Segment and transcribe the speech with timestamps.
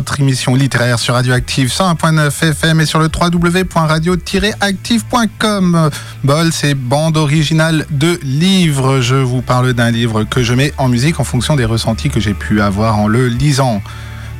[0.00, 5.90] votre émission littéraire sur Radioactive 101.9 FM et sur le www.radio-active.com.
[6.24, 9.02] Bol, c'est bande originale de livres.
[9.02, 12.18] Je vous parle d'un livre que je mets en musique en fonction des ressentis que
[12.18, 13.82] j'ai pu avoir en le lisant.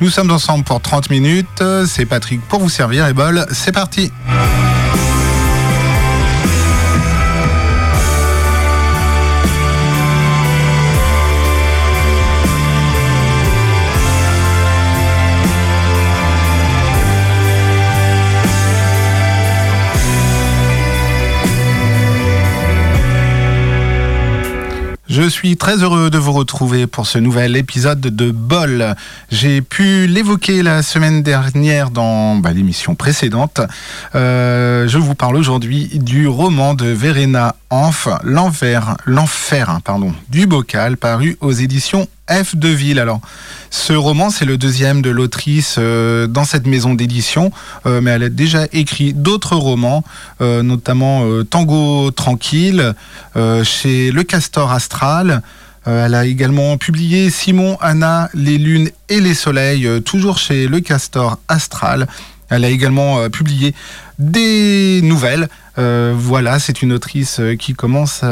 [0.00, 1.62] Nous sommes ensemble pour 30 minutes.
[1.86, 4.10] C'est Patrick pour vous servir et Bol, c'est parti.
[25.10, 28.94] Je suis très heureux de vous retrouver pour ce nouvel épisode de Bol.
[29.32, 33.60] J'ai pu l'évoquer la semaine dernière dans bah, l'émission précédente.
[34.14, 40.46] Euh, je vous parle aujourd'hui du roman de Verena Hanf, L'enfer, l'enfer, hein, pardon, du
[40.46, 42.98] bocal, paru aux éditions F de Ville.
[42.98, 43.20] Alors,
[43.70, 47.52] ce roman, c'est le deuxième de l'autrice euh, dans cette maison d'édition,
[47.86, 50.04] euh, mais elle a déjà écrit d'autres romans,
[50.40, 52.94] euh, notamment Tango tranquille
[53.62, 55.42] chez Le Castor Astral.
[55.86, 61.38] elle a également publié Simon, Anna, les lunes et les soleils, toujours chez Le Castor
[61.48, 62.06] Astral.
[62.48, 63.74] Elle a également publié
[64.18, 65.48] des nouvelles.
[66.14, 68.22] Voilà, c'est une autrice qui commence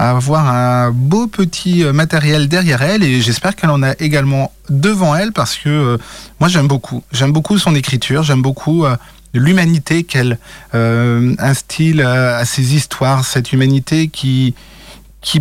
[0.00, 4.52] à avoir un beau petit euh, matériel derrière elle et j'espère qu'elle en a également
[4.68, 5.98] devant elle parce que euh,
[6.38, 7.02] moi j'aime beaucoup.
[7.12, 8.96] J'aime beaucoup son écriture, j'aime beaucoup euh,
[9.34, 10.38] l'humanité qu'elle
[10.72, 14.54] instille à ses histoires, cette humanité qui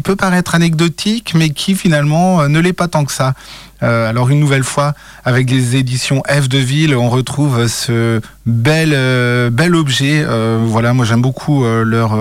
[0.03, 3.33] peut paraître anecdotique mais qui finalement ne l'est pas tant que ça.
[3.81, 8.91] Euh, alors une nouvelle fois, avec les éditions F de Ville, on retrouve ce bel,
[8.93, 10.23] euh, bel objet.
[10.25, 12.17] Euh, voilà, moi j'aime beaucoup leur,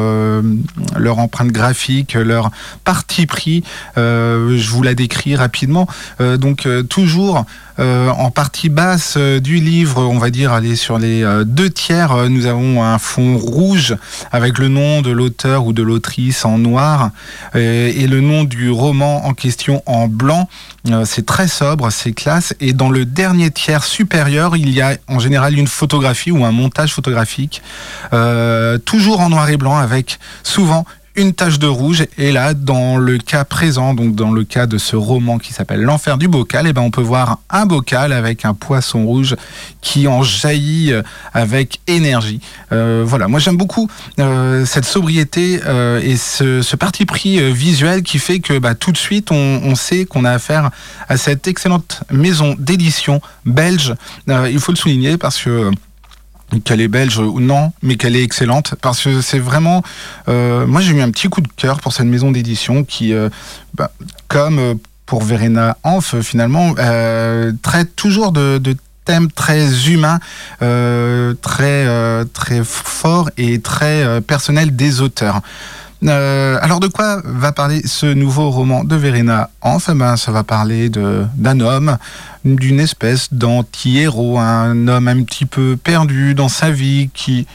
[0.96, 2.50] leur empreinte graphique, leur
[2.84, 3.64] parti pris.
[3.96, 5.86] je vous la décris rapidement.
[6.38, 7.44] donc toujours
[7.78, 12.82] en partie basse du livre, on va dire aller sur les deux tiers, nous avons
[12.82, 13.96] un fond rouge
[14.32, 17.10] avec le nom de l'auteur ou de l'autrice en noir
[17.54, 20.48] et le nom du roman en question en blanc.
[21.04, 22.54] C'est très sobre, c'est classe.
[22.60, 26.52] Et dans le dernier tiers supérieur, il y a en général une photographie ou un
[26.52, 27.62] montage photographique,
[28.12, 30.84] euh, toujours en noir et blanc, avec souvent
[31.18, 32.06] une tache de rouge.
[32.16, 35.82] Et là, dans le cas présent, donc dans le cas de ce roman qui s'appelle
[35.82, 39.34] L'enfer du bocal, et eh ben on peut voir un bocal avec un poisson rouge
[39.80, 41.02] qui en jaillit euh,
[41.34, 42.40] avec énergie.
[42.72, 43.88] Euh, voilà, moi j'aime beaucoup
[44.20, 49.32] euh, cette sobriété et ce, parti pris visuel qui fait que bah, tout de suite
[49.32, 50.70] on, on sait qu'on a affaire
[51.08, 53.94] à cette excellente maison d'édition belge.
[54.28, 55.72] il faut le souligner parce que
[56.64, 59.82] qu'elle est belge ou non, mais qu'elle est excellente parce que c'est vraiment.
[60.28, 63.28] Euh, moi, j'ai eu un petit coup de cœur pour cette maison d'édition qui, euh,
[63.74, 63.90] bah,
[64.28, 64.74] comme euh,
[65.06, 66.74] pour Verena Hanf, finalement,
[67.62, 68.60] traite toujours de,
[69.06, 70.20] thèmes très humains,
[70.60, 71.86] très
[72.34, 75.40] très forts et très personnels des auteurs.
[76.06, 80.90] Alors de quoi va parler ce nouveau roman de Verena Hanf ben, Ça va parler
[80.90, 81.98] d'un homme
[82.44, 87.46] d'une espèce d'anti-héros, un homme un petit peu perdu dans sa vie qui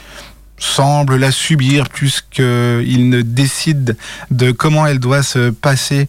[0.58, 3.98] semble la subir puisqu'il ne décide
[4.32, 6.08] de comment elle doit se passer.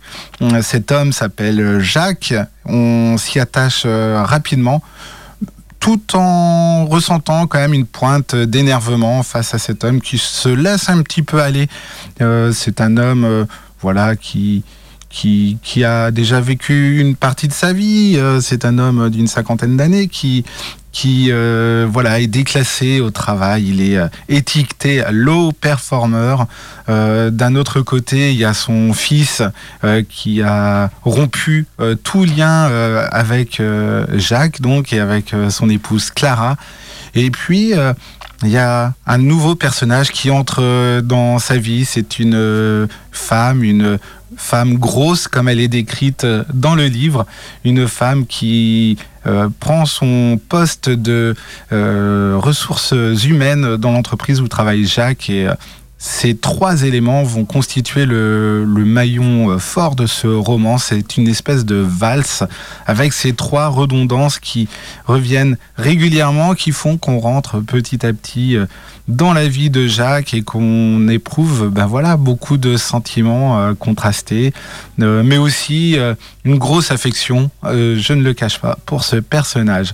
[0.62, 2.34] Cet homme s'appelle Jacques,
[2.64, 4.82] on s'y attache euh, rapidement
[5.84, 10.88] tout en ressentant quand même une pointe d'énervement face à cet homme qui se laisse
[10.88, 11.68] un petit peu aller.
[12.22, 13.44] Euh, c'est un homme euh,
[13.82, 14.62] voilà qui
[15.14, 18.14] qui, a déjà vécu une partie de sa vie.
[18.16, 20.44] Euh, c'est un homme d'une cinquantaine d'années qui,
[21.30, 26.36] euh, voilà est déclassé au travail, il est euh, étiqueté low performer.
[26.88, 29.42] D'un autre côté, il y a son fils
[30.10, 31.66] qui a rompu
[32.02, 32.68] tout lien
[33.10, 33.62] avec
[34.16, 36.56] Jacques donc et avec son épouse Clara.
[37.14, 37.72] Et puis
[38.42, 41.86] il y a un nouveau personnage qui entre dans sa vie.
[41.86, 43.98] C'est une femme, une
[44.36, 47.26] femme grosse comme elle est décrite dans le livre,
[47.64, 51.34] une femme qui euh, prend son poste de
[51.72, 52.94] euh, ressources
[53.24, 55.54] humaines dans l'entreprise où travaille Jacques et euh,
[55.98, 60.76] ces trois éléments vont constituer le, maillon euh, fort de ce roman.
[60.76, 62.44] C'est une espèce de valse
[62.86, 64.68] avec ces trois redondances qui
[65.06, 68.66] reviennent régulièrement, qui font qu'on rentre petit à petit euh,
[69.08, 74.52] dans la vie de Jacques et qu'on éprouve ben voilà, beaucoup de sentiments euh, contrastés,
[74.98, 75.96] mais aussi
[76.44, 79.92] une grosse affection, je ne le cache pas, pour ce personnage.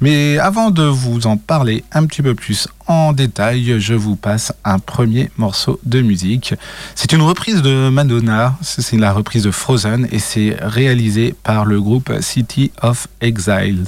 [0.00, 4.52] Mais avant de vous en parler un petit peu plus en détail, je vous passe
[4.64, 6.54] un premier morceau de musique.
[6.94, 11.80] C'est une reprise de Madonna, c'est la reprise de Frozen et c'est réalisé par le
[11.80, 13.84] groupe City of Exiles.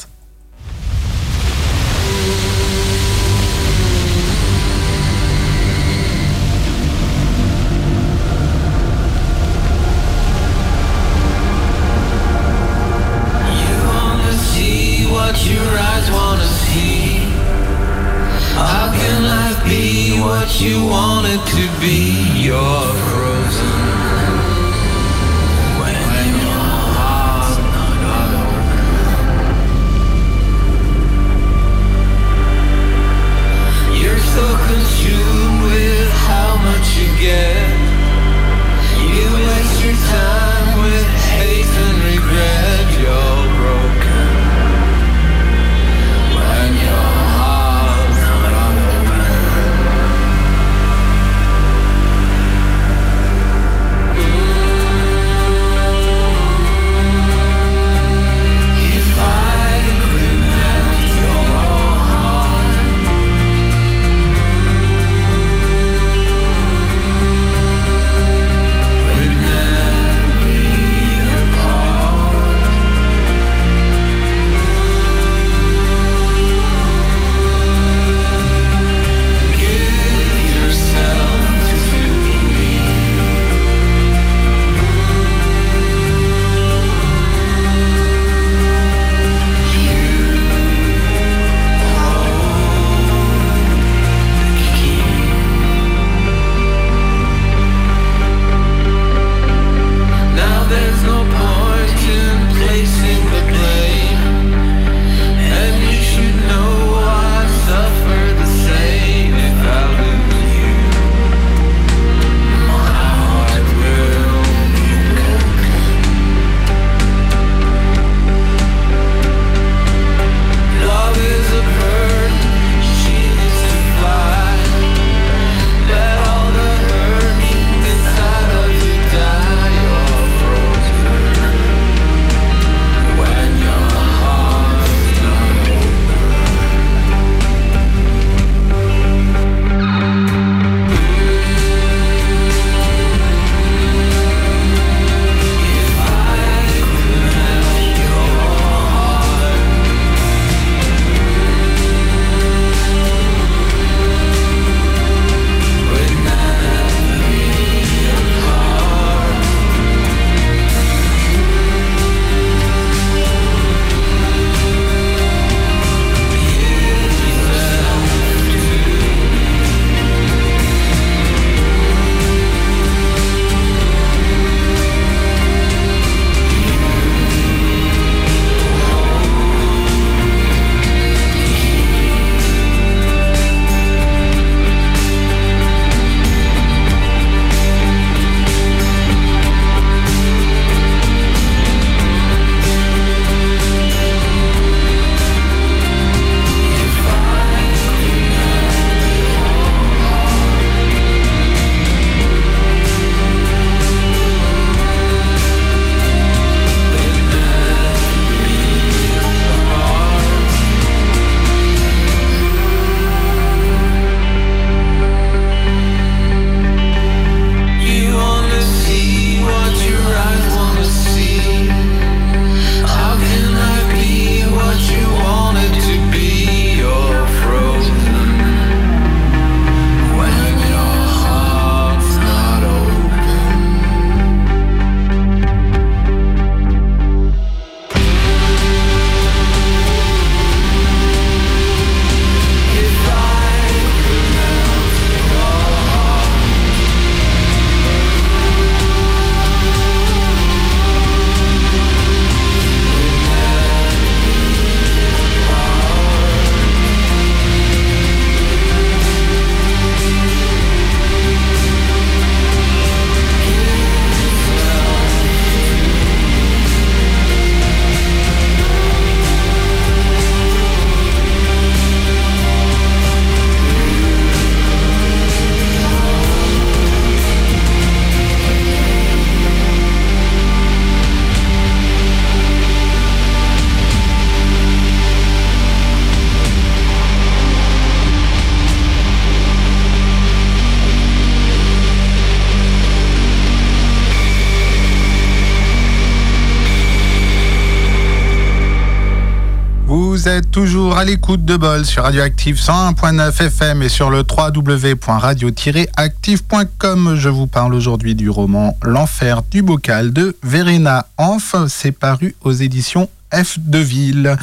[300.40, 307.16] Toujours à l'écoute de Bol sur Radioactive 101.9 FM et sur le www.radio-active.com.
[307.16, 311.54] Je vous parle aujourd'hui du roman L'enfer du bocal de Verena Hanf.
[311.68, 314.38] C'est paru aux éditions F de Ville.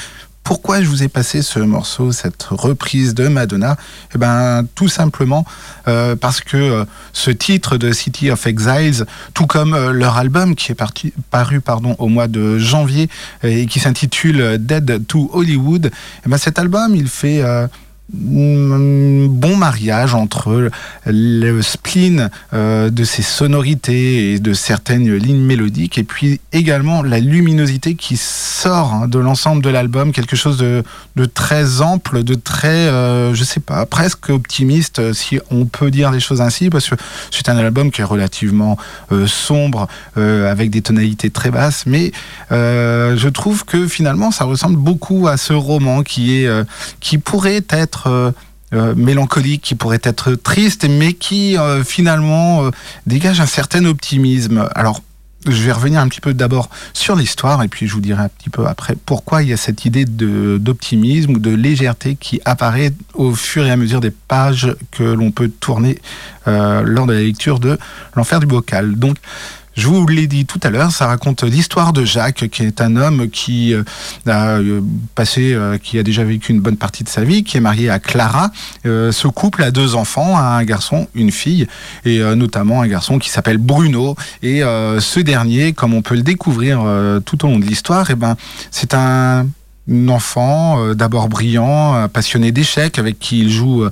[0.49, 3.77] Pourquoi je vous ai passé ce morceau, cette reprise de Madonna
[4.15, 5.45] Eh ben, tout simplement
[5.87, 10.55] euh, parce que euh, ce titre de City of Exiles, tout comme euh, leur album
[10.55, 11.61] qui est parti, paru
[11.99, 13.09] au mois de janvier
[13.43, 15.91] et qui s'intitule Dead to Hollywood,
[16.25, 17.43] eh ben, cet album, il fait
[18.11, 20.69] bon mariage entre
[21.05, 27.19] le spleen euh, de ses sonorités et de certaines lignes mélodiques et puis également la
[27.19, 30.83] luminosité qui sort hein, de l'ensemble de l'album, quelque chose de,
[31.33, 36.19] très ample, de très, euh, je sais pas, presque optimiste si on peut dire des
[36.19, 36.95] choses ainsi parce que
[37.31, 38.77] c'est un album qui est relativement
[39.11, 39.87] euh, sombre
[40.17, 42.11] euh, avec des tonalités très basses mais
[42.51, 46.49] euh, je trouve que finalement ça ressemble beaucoup à ce roman qui est
[46.99, 48.31] qui pourrait être euh,
[48.73, 52.69] euh, mélancolique, qui pourrait être triste, mais qui euh, finalement
[53.07, 54.69] dégage un certain optimisme.
[54.75, 55.01] Alors,
[55.47, 58.27] je vais revenir un petit peu d'abord sur l'histoire et puis je vous dirai un
[58.27, 62.93] petit peu après pourquoi il y a cette idée d'optimisme ou de légèreté qui apparaît
[63.13, 65.97] au fur et à mesure des pages que l'on peut tourner
[66.45, 67.79] lors de la lecture de
[68.15, 68.95] L'enfer du bocal.
[68.95, 69.15] Donc,
[69.75, 72.95] je vous l'ai dit tout à l'heure, ça raconte l'histoire de Jacques, qui est un
[72.95, 73.83] homme qui euh,
[74.27, 74.81] a euh,
[75.15, 77.89] passé, euh, qui a déjà vécu une bonne partie de sa vie, qui est marié
[77.89, 78.51] à Clara.
[78.83, 81.67] Ce couple a deux enfants, un garçon, une fille,
[82.05, 84.15] et notamment un garçon qui s'appelle Bruno.
[84.43, 86.79] Et ce dernier, comme on peut le découvrir
[87.25, 88.35] tout au long de l'histoire, eh ben,
[88.71, 89.47] c'est un
[90.07, 93.85] enfant euh, d'abord brillant, euh, passionné d'échecs, avec qui il joue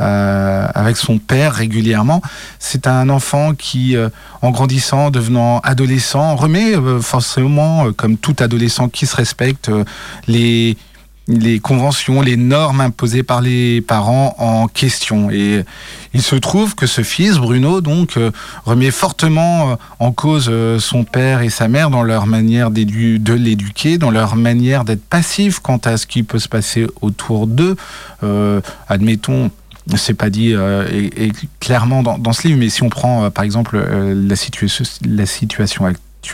[0.00, 2.22] euh, avec son père régulièrement.
[2.58, 4.08] C'est un enfant qui, euh,
[4.42, 9.84] en grandissant, devenant adolescent, remet euh, forcément, euh, comme tout adolescent qui se respecte, euh,
[10.26, 10.76] les
[11.26, 15.30] les conventions, les normes imposées par les parents en question.
[15.30, 15.64] Et
[16.12, 18.30] il se trouve que ce fils, Bruno, donc, euh,
[18.66, 23.32] remet fortement euh, en cause euh, son père et sa mère dans leur manière de
[23.34, 27.76] l'éduquer, dans leur manière d'être passif quant à ce qui peut se passer autour d'eux.
[28.88, 29.50] Admettons,
[29.96, 34.36] c'est pas dit et, clairement dans, ce livre, mais si on prend par exemple la,
[34.36, 34.68] situa
[35.06, 35.84] la situation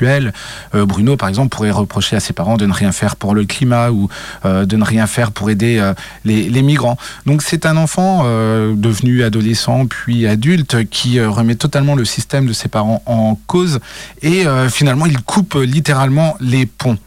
[0.02, 3.44] euh, Bruno, par exemple, pourrait reprocher à ses parents de ne rien faire pour le
[3.44, 4.09] climat ou
[4.44, 5.94] euh, de ne rien faire pour aider euh,
[6.25, 6.99] les, migrants.
[7.25, 12.68] Donc c'est un enfant devenu adolescent puis adulte qui remet totalement le système de ses
[12.68, 13.80] parents en cause
[14.20, 16.99] et finalement il coupe littéralement les ponts.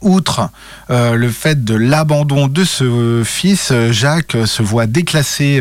[0.00, 0.50] Outre
[0.90, 5.60] euh, le fait de l'abandon de ce fils, euh, Jacques euh, se voit déclassé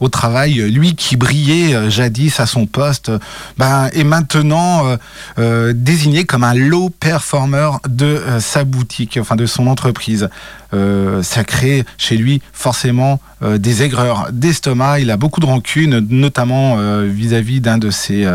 [0.00, 0.54] au travail.
[0.70, 3.10] Lui qui brillait jadis à son poste,
[3.58, 4.96] ben, est maintenant
[5.36, 10.28] désigné comme un low performer de sa boutique, enfin de son entreprise.
[10.72, 15.00] Ça crée chez lui forcément des aigreurs d'estomac.
[15.00, 18.26] Il a beaucoup de rancune, notamment vis-à-vis d'un de ses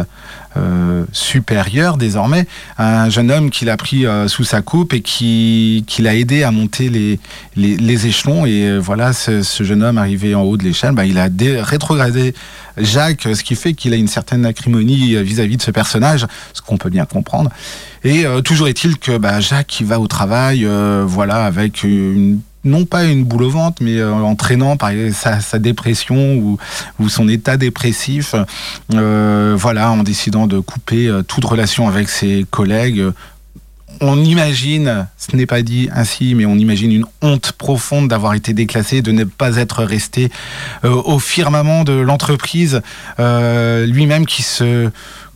[0.58, 2.48] euh, supérieur désormais,
[2.80, 6.42] un jeune homme qu'il a pris euh, sous sa coupe et qui, qui l'a aidé
[6.42, 7.20] à monter les,
[7.56, 8.48] les, échelons.
[8.48, 11.30] Et euh, voilà, ce, jeune homme arrivé en haut de l'échelle, bah, il a
[11.64, 12.34] rétrogradé
[12.78, 16.62] Jacques, ce qui fait qu'il a une certaine acrimonie vis-à-vis -vis de ce personnage, ce
[16.64, 17.52] qu'on peut bien comprendre.
[18.04, 20.68] Et toujours est-il que bah, Jacques, va au travail,
[21.06, 26.36] voilà, avec une non pas une boule au ventre, mais euh, entraînant par sa, dépression
[27.00, 28.36] ou, son état dépressif,
[28.94, 33.04] euh, voilà, en décidant de couper euh, toute relation avec ses collègues.
[34.02, 38.54] On imagine, ce n'est pas dit ainsi, mais on imagine une honte profonde d'avoir été
[38.54, 40.32] déclassé, de ne pas être resté
[40.84, 42.82] au firmament de l'entreprise,
[43.18, 44.90] lui-même qui se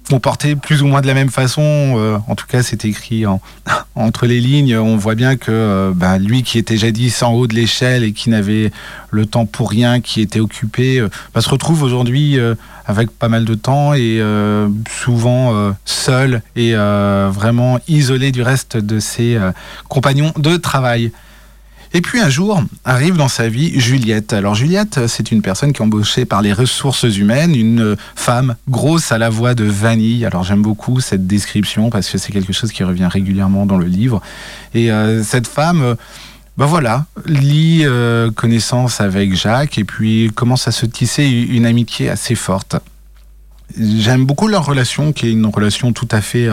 [0.10, 1.62] comporté plus ou moins de la même façon.
[1.63, 3.41] Euh, en tout cas, c'est écrit en,
[3.95, 4.77] entre les lignes.
[4.77, 8.13] On voit bien que euh, bah, lui qui était jadis en haut de l'échelle et
[8.13, 8.72] qui n'avait
[9.12, 12.38] le temps pour rien, qui était occupé, euh, bah, se retrouve aujourd'hui
[12.86, 14.22] avec pas mal de temps et
[14.89, 19.39] souvent seul et vraiment isolé du reste de ses
[19.88, 21.12] compagnons de travail.
[21.95, 24.33] Et puis un jour arrive dans sa vie Juliette.
[24.33, 29.12] Alors Juliette, c'est une personne qui est embauchée par les ressources humaines, une femme grosse
[29.12, 30.25] à la voix de vanille.
[30.25, 33.85] Alors j'aime beaucoup cette description parce que c'est quelque chose qui revient régulièrement dans le
[33.85, 34.23] livre.
[34.73, 35.95] Et euh, cette femme, euh,
[36.57, 42.09] ben voilà, lie euh, connaissance avec Jacques et puis commence à se tisser une amitié
[42.09, 42.75] assez forte.
[43.79, 46.47] J'aime beaucoup leur relation, qui est une relation tout à fait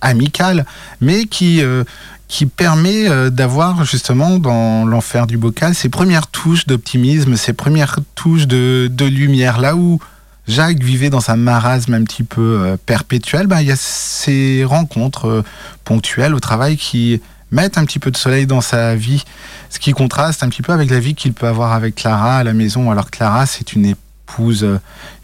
[0.00, 0.66] amicale,
[1.00, 1.84] mais qui euh,
[2.30, 7.98] qui permet euh, d'avoir justement dans l'enfer du bocal ces premières touches d'optimisme, ces premières
[8.14, 9.60] touches de, de, lumière.
[9.60, 9.98] Là où
[10.46, 14.64] Jacques vivait dans un marasme un petit peu euh, perpétuel, ben, il y a ces
[14.64, 15.44] rencontres euh,
[15.84, 19.24] ponctuelles au travail qui mettre un petit peu de soleil dans sa vie,
[19.68, 22.44] ce qui contraste un petit peu avec la vie qu'il peut avoir avec Clara à
[22.44, 22.92] la maison.
[22.92, 24.64] Alors Clara, c'est une épouse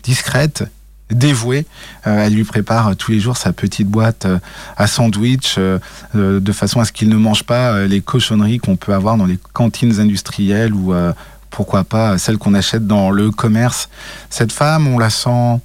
[0.02, 0.64] discrète,
[1.10, 1.66] dévouée.
[2.06, 4.38] Euh, elle lui prépare euh, tous les jours sa petite boîte euh,
[4.76, 5.58] à sandwich
[6.14, 9.38] de façon à ce qu'il ne mange pas les cochonneries qu'on peut avoir dans les
[9.52, 10.94] cantines industrielles ou
[11.50, 13.88] pourquoi pas celles qu'on achète dans le commerce.
[14.30, 15.60] Cette femme, on la sent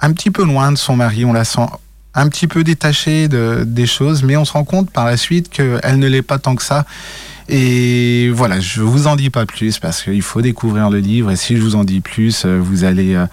[0.00, 1.66] un petit peu loin de son mari, on la sent
[2.14, 5.48] un petit peu détachée de, des choses, mais on se rend compte par la suite
[5.48, 6.84] qu'elle ne l'est pas tant que ça.
[7.52, 11.36] Et voilà, je vous en dis pas plus parce qu'il faut découvrir le livre et
[11.36, 13.26] si je vous en dis plus, euh, vous allez euh,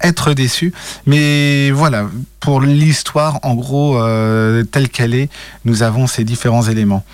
[0.00, 0.72] être déçus.
[1.06, 5.28] Mais voilà, pour l'histoire, en gros, euh, telle qu'elle est,
[5.64, 7.04] nous avons ces différents éléments.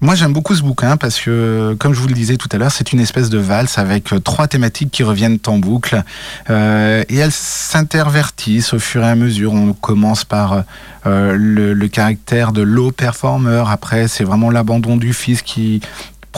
[0.00, 2.70] Moi, j'aime beaucoup ce bouquin parce que, comme je vous le disais tout à l'heure,
[2.70, 6.04] c'est une espèce de valse avec euh, trois thématiques qui reviennent en boucle
[6.50, 9.54] euh, et elles s'intervertissent au fur et à mesure.
[9.54, 10.62] On commence par
[11.06, 13.64] euh, le, caractère de low performer.
[13.66, 15.80] Après, c'est vraiment l'abandon du fils qui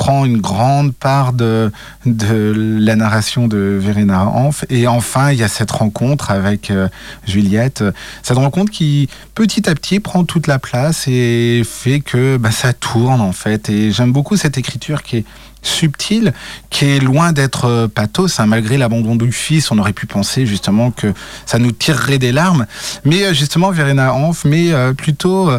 [0.00, 1.70] prend une grande part de,
[2.06, 4.64] de la narration de Verena Hanf.
[4.70, 6.88] Et enfin, il y a cette rencontre avec euh,
[7.26, 7.84] Juliette.
[8.22, 12.72] Cette rencontre qui, petit à petit, prend toute la place et fait que bah, ça
[12.72, 13.68] tourne, en fait.
[13.68, 15.24] Et j'aime beaucoup cette écriture qui est
[15.60, 16.32] subtile,
[16.70, 18.40] qui est loin d'être euh, pathos.
[18.40, 18.46] hein.
[18.46, 21.12] Malgré l'abandon du fils, on aurait pu penser justement que
[21.44, 22.64] ça nous tirerait des larmes.
[23.04, 25.50] Mais euh, justement, Verena Hanf, mais plutôt...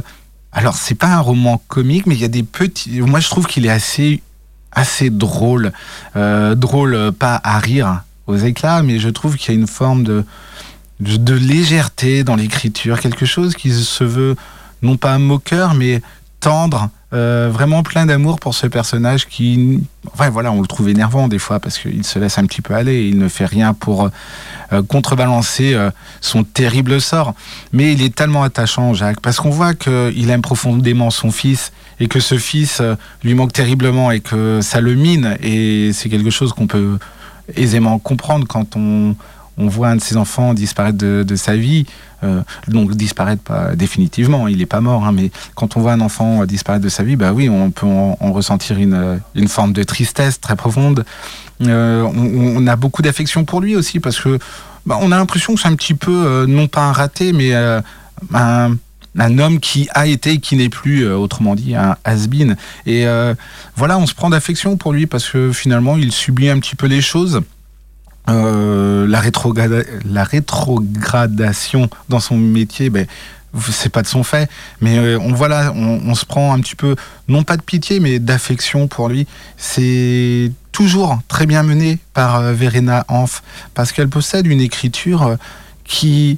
[0.51, 3.01] alors, c'est pas un roman comique, mais il y a des petits.
[3.01, 4.19] Moi, je trouve qu'il est assez,
[4.71, 5.71] assez drôle.
[6.15, 9.67] Euh, drôle, euh, pas à rire aux éclats, mais je trouve qu'il y a une
[9.67, 10.23] forme de,
[10.99, 14.35] de, de légèreté dans l'écriture, quelque chose qui se veut
[14.81, 16.01] non pas moqueur, mais
[16.41, 19.79] tendre, euh, vraiment plein d'amour pour ce personnage qui,
[20.11, 22.73] enfin voilà, on le trouve énervant des fois parce qu'il se laisse un petit peu
[22.73, 24.09] aller, il ne fait rien pour
[24.73, 27.35] euh, contrebalancer euh, son terrible sort.
[27.73, 32.07] Mais il est tellement attachant, Jacques, parce qu'on voit qu'il aime profondément son fils et
[32.07, 32.81] que ce fils
[33.23, 35.37] lui manque terriblement et que ça le mine.
[35.43, 36.97] Et c'est quelque chose qu'on peut
[37.55, 39.15] aisément comprendre quand on,
[39.57, 41.85] on voit un de ses enfants disparaître de, sa vie.
[42.23, 46.01] Euh, donc disparaître pas définitivement, il n'est pas mort, hein, mais quand on voit un
[46.01, 49.73] enfant disparaître de sa vie, bah oui, on peut en, en ressentir une, une forme
[49.73, 51.03] de tristesse très profonde.
[51.63, 54.39] Euh, on, a beaucoup d'affection pour lui aussi parce que
[54.85, 57.53] bah, on a l'impression que c'est un petit peu euh, non pas un raté, mais
[57.53, 58.77] un
[59.19, 62.55] un homme qui a été et qui n'est plus, autrement dit, un has-been.
[62.85, 63.05] Et
[63.75, 66.87] voilà, on se prend d'affection pour lui parce que finalement, il subit un petit peu
[66.87, 67.41] les choses.
[68.29, 73.07] Euh, la, rétrograda- la rétrogradation dans son métier, ben,
[73.69, 76.75] c'est pas de son fait, mais euh, on voilà, on, on se prend un petit
[76.75, 76.95] peu,
[77.27, 79.27] non pas de pitié, mais d'affection pour lui.
[79.57, 83.41] C'est toujours très bien mené par euh, Verena Hanf,
[83.73, 85.35] parce qu'elle possède une écriture
[85.83, 86.37] qui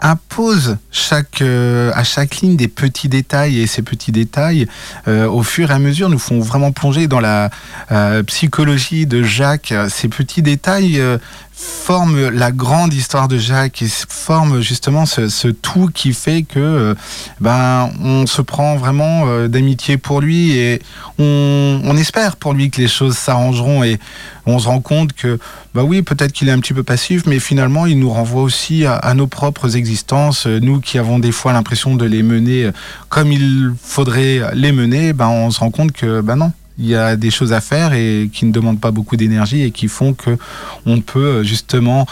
[0.00, 4.66] impose chaque, euh, à chaque ligne des petits détails et ces petits détails
[5.08, 7.50] euh, au fur et à mesure nous font vraiment plonger dans la
[7.92, 9.72] euh, psychologie de Jacques.
[9.88, 11.18] Ces petits détails euh,
[11.56, 16.58] forment la grande histoire de Jacques et forment justement ce, ce tout qui fait que
[16.58, 16.94] euh,
[17.40, 20.82] ben on se prend vraiment euh, d'amitié pour lui et
[21.18, 23.98] on, on espère pour lui que les choses s'arrangeront et
[24.46, 25.38] on se rend compte que
[25.74, 28.86] bah oui peut-être qu'il est un petit peu passif mais finalement il nous renvoie aussi
[28.86, 30.46] à, nos propres existences.
[30.46, 32.72] Euh, nous qui avons des fois l'impression de les mener euh,
[33.08, 36.94] comme il faudrait les mener ben on se rend compte que ben non il y
[36.94, 40.12] a des choses à faire et qui ne demandent pas beaucoup d'énergie et qui font
[40.12, 40.36] que
[40.84, 42.06] on peut euh, justement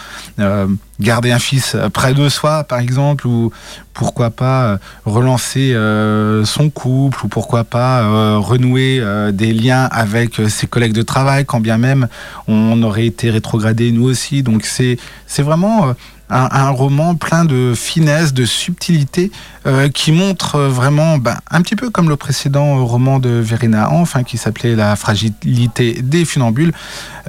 [1.01, 3.53] garder un fils près de soi, par exemple, ou
[3.95, 9.85] pourquoi pas euh, relancer euh, son couple, ou pourquoi pas euh, renouer euh, des liens
[9.85, 12.09] avec euh, ses collègues de travail, quand bien même
[12.49, 14.43] on aurait été rétrogradé nous aussi.
[14.43, 14.99] Donc c'est
[15.43, 15.93] vraiment euh,
[16.31, 19.31] un, roman plein de finesse, de subtilité,
[19.67, 23.29] euh, qui montre euh, vraiment, ben, un petit peu comme le précédent euh, roman de
[23.29, 26.73] Verena Hanf, hein, qui s'appelait La fragilité des funambules,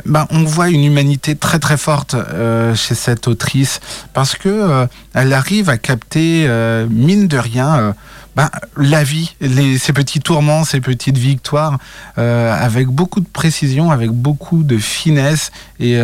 [0.06, 3.65] ben, on voit une humanité très très forte euh, chez cette autrice,
[4.14, 7.94] parce que euh, elle arrive à capter, euh, mine de rien, euh,
[8.36, 11.78] ben, la vie, les, ces petits tourments, ces petites victoires,
[12.18, 15.54] avec beaucoup de précision, avec beaucoup de finesse.
[15.80, 15.98] Et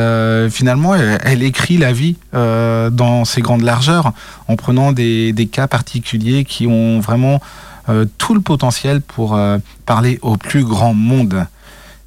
[0.49, 4.13] finalement, elle, écrit la vie dans ses grandes largeurs,
[4.47, 7.41] en prenant des, des cas particuliers qui ont vraiment
[8.17, 9.37] tout le potentiel pour
[9.85, 11.45] parler au plus grand monde.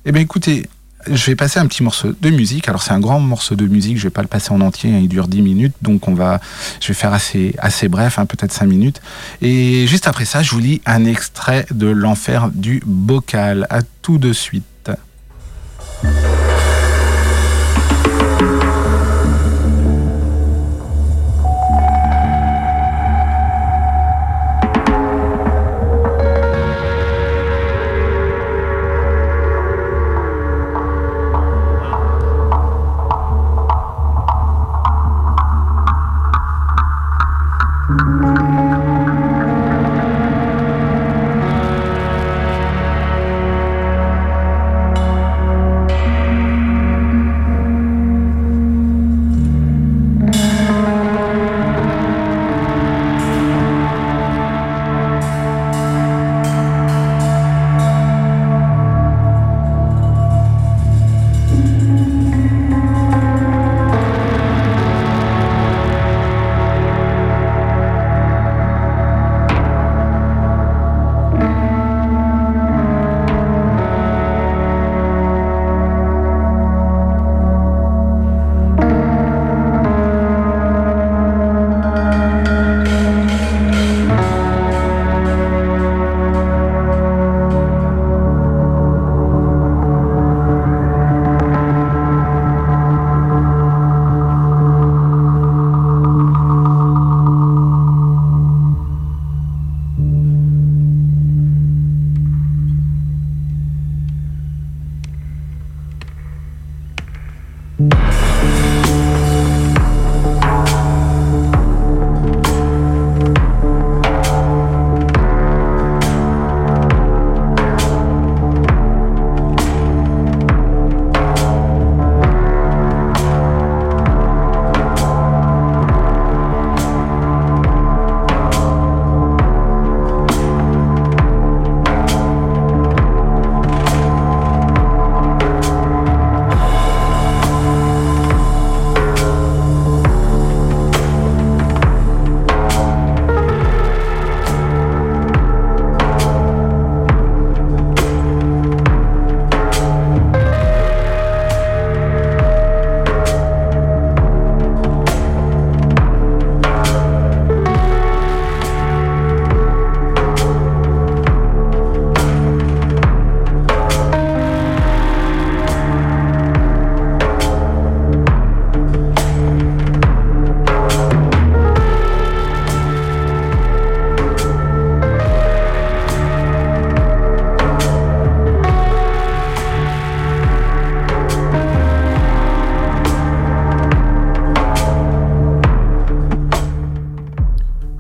[0.06, 0.64] Eh bien, écoutez,
[1.10, 2.68] je vais passer un petit morceau de musique.
[2.68, 3.98] Alors, c'est un grand morceau de musique.
[3.98, 4.92] Je vais pas le passer en entier.
[4.92, 5.74] hein, Il dure 10 minutes.
[5.82, 6.40] Donc, on va,
[6.80, 9.00] je vais faire assez, assez bref, hein, peut-être 5 minutes.
[9.42, 13.66] Et juste après ça, je vous lis un extrait de L'Enfer du Bocal.
[13.70, 14.64] À tout de suite.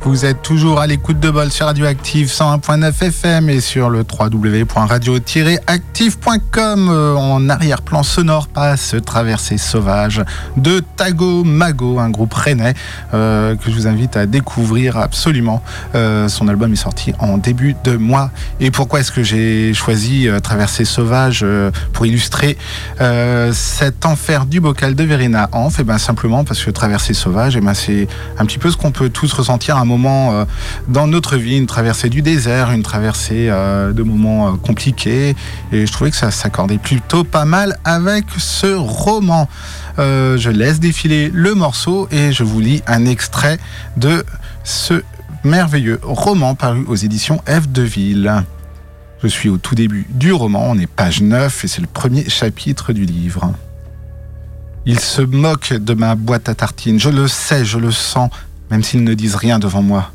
[0.04, 6.88] Vous êtes toujours à l'écoute de Bol sur Radioactive 101.9 FM et sur le www.radio-active.com.
[6.90, 10.22] Euh, en arrière-plan sonore passe Traversée sauvage
[10.58, 12.74] de Tago Mago, un groupe rennais
[13.14, 15.62] euh, que je vous invite à découvrir absolument.
[15.94, 18.30] Euh, son album est sorti en début de mois.
[18.60, 21.46] Et pourquoi est-ce que j'ai choisi Traversée sauvage
[21.94, 22.58] pour illustrer
[23.52, 27.62] cet enfer du bocal de Verena Hanf Et ben simplement parce que Traversée sauvage, et
[27.62, 28.06] ben c'est
[28.38, 30.44] un petit peu ce qu'on peut tous ressentir à un moment euh,
[30.88, 35.34] dans notre vie, une traversée du désert, une traversée euh, de moments euh, compliqués.
[35.72, 39.48] Et je trouvais que ça s'accordait plutôt pas mal avec ce roman.
[39.96, 43.58] Je laisse défiler le morceau et je vous lis un extrait
[43.96, 44.24] de
[44.64, 45.02] ce
[45.44, 48.42] merveilleux roman paru aux éditions F de Ville.
[49.22, 52.28] Je suis au tout début du roman, on est page 9 et c'est le premier
[52.28, 53.52] chapitre du livre.
[54.84, 58.30] Ils se moquent de ma boîte à tartines, je le sais, je le sens,
[58.70, 60.10] même s'ils ne disent rien devant moi.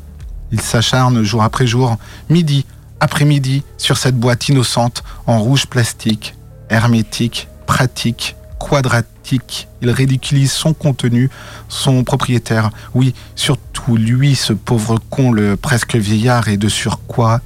[0.52, 1.96] Ils s'acharnent jour après jour,
[2.28, 2.64] midi
[3.00, 6.34] après midi, sur cette boîte innocente en rouge plastique,
[6.68, 9.68] hermétique, pratique, quadratique.
[9.80, 11.30] Ils ridiculisent son contenu,
[11.68, 12.70] son propriétaire.
[12.94, 17.40] Oui, surtout lui, ce pauvre con, le presque vieillard, et de surcroît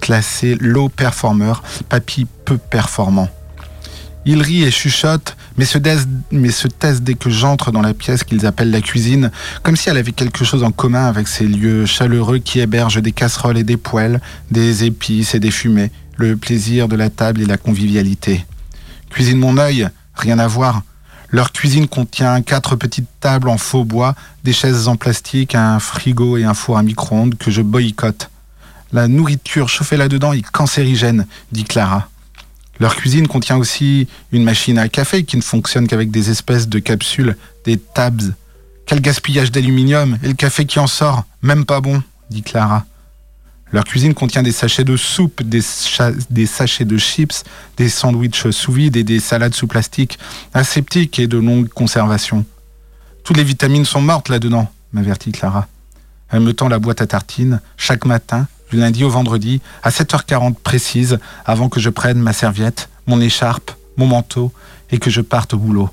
[0.00, 1.54] classé low performer,
[1.88, 3.28] papy peu performant.
[4.26, 7.92] Il rit et chuchote, mais se, taise, mais se taise dès que j'entre dans la
[7.92, 9.30] pièce qu'ils appellent la cuisine,
[9.62, 13.12] comme si elle avait quelque chose en commun avec ces lieux chaleureux qui hébergent des
[13.12, 17.46] casseroles et des poêles, des épices et des fumées, le plaisir de la table et
[17.46, 18.46] la convivialité.
[19.10, 20.82] Cuisine mon œil, rien à voir.
[21.30, 26.38] Leur cuisine contient quatre petites tables en faux bois, des chaises en plastique, un frigo
[26.38, 28.30] et un four à micro-ondes que je boycotte.
[28.92, 32.08] La nourriture chauffée là-dedans est cancérigène, dit Clara.
[32.80, 36.78] Leur cuisine contient aussi une machine à café qui ne fonctionne qu'avec des espèces de
[36.78, 38.34] capsules, des tabs.
[38.86, 42.84] Quel gaspillage d'aluminium Et le café qui en sort Même pas bon, dit Clara.
[43.72, 47.42] Leur cuisine contient des sachets de soupe, des, sachets de chips,
[47.76, 50.18] des sandwichs sous vide et des salades sous plastique,
[50.52, 52.44] aseptiques et de longue conservation.
[53.24, 55.66] Toutes les vitamines sont mortes là-dedans, m'avertit Clara.
[56.28, 60.54] Elle me tend la boîte à tartines chaque matin, du lundi au vendredi, à 7h40
[60.54, 64.52] précise, avant que je prenne ma serviette, mon écharpe, mon manteau
[64.90, 65.90] et que je parte au boulot.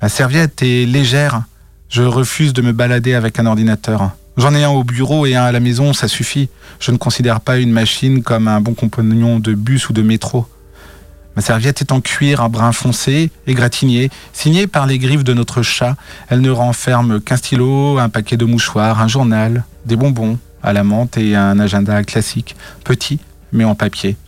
[0.00, 1.42] La serviette est légère.
[1.88, 4.10] Je refuse de me balader avec un ordinateur.
[4.36, 6.48] J'en ai un au bureau et un à la maison, ça suffit.
[6.78, 10.46] Je ne considère pas une machine comme un bon compagnon de bus ou de métro.
[11.34, 15.62] Ma serviette est en cuir à brun foncé, égratignée, signée par les griffes de notre
[15.62, 15.96] chat.
[16.28, 20.84] Elle ne renferme qu'un stylo, un paquet de mouchoirs, un journal, des bonbons à la
[20.84, 22.54] menthe et un agenda classique,
[22.84, 23.18] petit
[23.52, 24.18] mais en papier.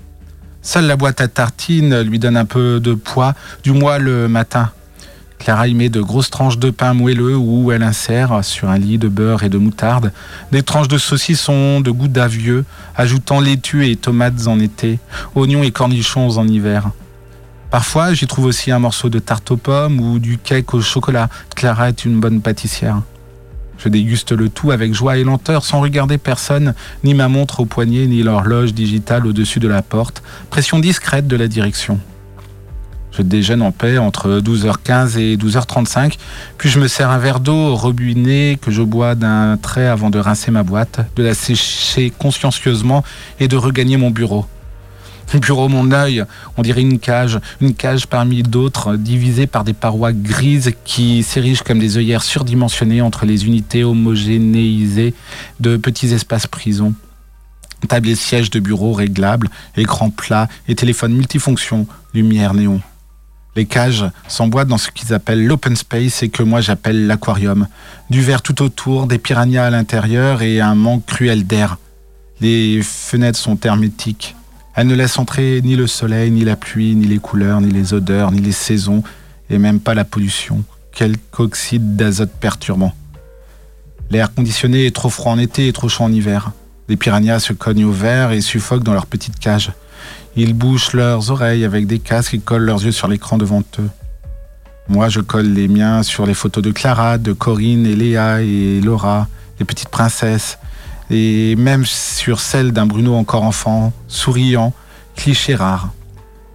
[0.62, 4.70] Seule la boîte à tartines lui donne un peu de poids, du moins le matin.
[5.38, 8.96] Clara y met de grosses tranches de pain moelleux où elle insère, sur un lit
[8.96, 10.12] de beurre et de moutarde,
[10.50, 12.64] des tranches de saucisson de goût d'avieux,
[12.96, 14.98] ajoutant laitue et tomates en été,
[15.34, 16.90] oignons et cornichons en hiver.
[17.70, 21.28] Parfois, j'y trouve aussi un morceau de tarte aux pommes ou du cake au chocolat.
[21.54, 23.02] Clara est une bonne pâtissière.
[23.82, 27.64] Je déguste le tout avec joie et lenteur sans regarder personne, ni ma montre au
[27.64, 31.98] poignet, ni l'horloge digitale au-dessus de la porte, pression discrète de la direction.
[33.12, 36.16] Je déjeune en paix entre 12h15 et 12h35,
[36.58, 40.10] puis je me sers un verre d'eau au robinet que je bois d'un trait avant
[40.10, 43.02] de rincer ma boîte, de la sécher consciencieusement
[43.40, 44.46] et de regagner mon bureau.
[45.38, 46.24] Bureau, mon œil,
[46.56, 51.62] on dirait une cage, une cage parmi d'autres, divisée par des parois grises qui s'érigent
[51.64, 55.14] comme des œillères surdimensionnées entre les unités homogénéisées
[55.60, 56.94] de petits espaces prisons.
[57.88, 62.80] Table et sièges de bureau réglables, écran plat et téléphone multifonction, lumière néon.
[63.56, 67.66] Les cages s'emboîtent dans ce qu'ils appellent l'open space et que moi j'appelle l'aquarium.
[68.08, 71.78] Du verre tout autour, des piranhas à l'intérieur et un manque cruel d'air.
[72.40, 74.36] Les fenêtres sont hermétiques.
[74.74, 77.92] Elles ne laissent entrer ni le soleil, ni la pluie, ni les couleurs, ni les
[77.92, 79.02] odeurs, ni les saisons,
[79.50, 82.94] et même pas la pollution, quelque oxyde d'azote perturbant.
[84.10, 86.52] L'air conditionné est trop froid en été et trop chaud en hiver.
[86.88, 89.72] Les piranhas se cognent au verre et suffoquent dans leur petite cage.
[90.36, 93.88] Ils bouchent leurs oreilles avec des casques et collent leurs yeux sur l'écran devant eux.
[94.88, 98.80] Moi, je colle les miens sur les photos de Clara, de Corinne et Léa et
[98.80, 99.28] Laura,
[99.60, 100.58] les petites princesses,
[101.10, 104.72] et même sur celle d'un Bruno encore enfant, souriant,
[105.16, 105.90] cliché rare.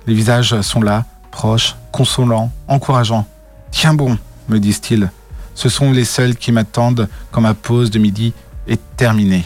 [0.07, 3.27] Les visages sont là, proches, consolants, encourageants.
[3.71, 5.09] Tiens bon, me disent-ils,
[5.53, 8.33] ce sont les seuls qui m'attendent quand ma pause de midi
[8.67, 9.45] est terminée.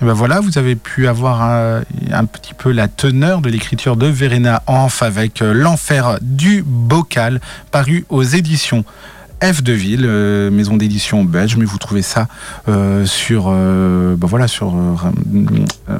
[0.00, 3.96] Et ben voilà, vous avez pu avoir un, un petit peu la teneur de l'écriture
[3.96, 8.84] de Verena Hanf avec euh, L'enfer du bocal, paru aux éditions
[9.42, 12.28] F de Ville, euh, maison d'édition belge, mais vous trouvez ça
[12.68, 14.28] euh, sur, euh, bah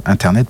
[0.07, 0.47] internet.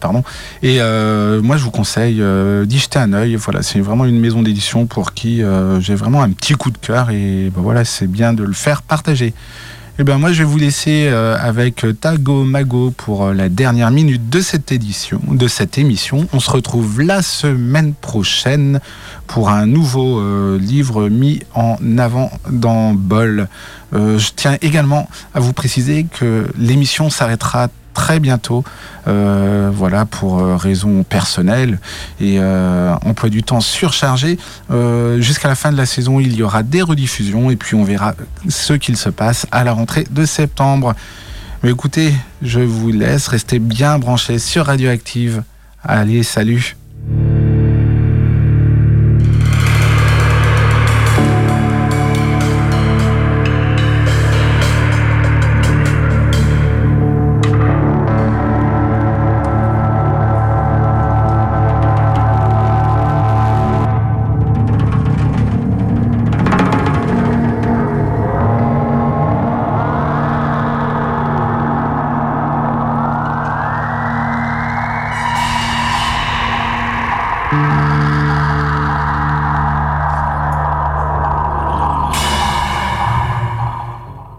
[0.62, 2.22] Et moi, je vous conseille
[2.66, 3.36] d'y jeter un œil.
[3.36, 5.42] Voilà, c'est vraiment une maison d'édition pour qui
[5.80, 8.82] j'ai vraiment un petit coup de cœur et bah voilà, c'est bien de le faire
[8.82, 9.34] partager.
[10.02, 13.92] Eh ben moi je vais vous laisser euh, avec Tago Mago pour euh, la dernière
[13.92, 16.26] minute de cette édition, de cette émission.
[16.32, 18.80] On se retrouve la semaine prochaine
[19.28, 23.46] pour un nouveau euh, livre mis en avant dans Bol.
[23.94, 28.64] Euh, je tiens également à vous préciser que l'émission s'arrêtera très bientôt,
[29.08, 31.78] euh, voilà pour euh, raisons personnelles
[32.20, 34.38] et euh, emploi du temps surchargé.
[35.18, 38.14] Jusqu'à la fin de la saison, il y aura des rediffusions et puis on verra
[38.48, 40.94] ce qu'il se passe à la rentrée de septembre.
[41.62, 42.12] Mais écoutez,
[42.42, 45.42] je vous laisse rester bien branchés sur Radioactive.
[45.84, 46.76] Allez, salut